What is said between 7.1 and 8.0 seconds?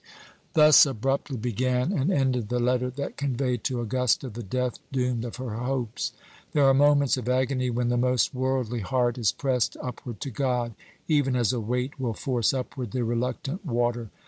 of agony when the